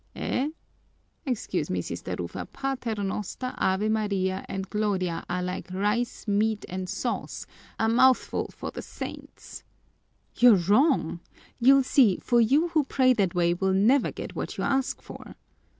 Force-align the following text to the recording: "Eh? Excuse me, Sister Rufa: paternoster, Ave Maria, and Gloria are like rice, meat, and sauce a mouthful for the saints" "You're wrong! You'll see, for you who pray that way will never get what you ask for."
"Eh? 0.15 0.49
Excuse 1.27 1.69
me, 1.69 1.79
Sister 1.79 2.15
Rufa: 2.17 2.47
paternoster, 2.51 3.53
Ave 3.59 3.87
Maria, 3.87 4.43
and 4.49 4.67
Gloria 4.67 5.23
are 5.29 5.43
like 5.43 5.71
rice, 5.71 6.27
meat, 6.27 6.65
and 6.67 6.89
sauce 6.89 7.45
a 7.77 7.87
mouthful 7.87 8.47
for 8.49 8.71
the 8.71 8.81
saints" 8.81 9.63
"You're 10.39 10.55
wrong! 10.55 11.19
You'll 11.59 11.83
see, 11.83 12.17
for 12.17 12.41
you 12.41 12.69
who 12.69 12.83
pray 12.83 13.13
that 13.13 13.35
way 13.35 13.53
will 13.53 13.73
never 13.73 14.11
get 14.11 14.33
what 14.35 14.57
you 14.57 14.63
ask 14.63 15.03
for." 15.03 15.35